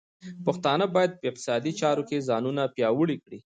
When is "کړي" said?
3.23-3.37